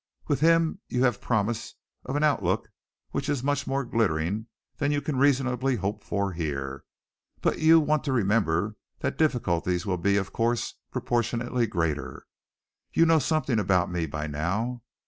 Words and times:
With 0.27 0.39
him 0.39 0.79
you 0.87 1.03
have 1.03 1.21
promise 1.21 1.75
of 2.05 2.15
an 2.15 2.23
outlook 2.23 2.71
which 3.11 3.29
is 3.29 3.43
much 3.43 3.67
more 3.67 3.85
glittering 3.85 4.47
than 4.77 4.87
any 4.87 4.95
you 4.95 4.99
can 5.03 5.15
reasonably 5.19 5.75
hope 5.75 6.03
for 6.03 6.31
here, 6.33 6.83
but 7.39 7.59
you 7.59 7.79
want 7.79 8.03
to 8.05 8.11
remember 8.11 8.77
that 9.01 9.13
the 9.19 9.23
difficulties 9.23 9.85
will 9.85 9.97
be, 9.99 10.17
of 10.17 10.33
course, 10.33 10.73
proportionately 10.89 11.67
greater. 11.67 12.25
You 12.91 13.05
know 13.05 13.19
something 13.19 13.59
about 13.59 13.91
me 13.91 14.07
by 14.07 14.25
now. 14.25 14.81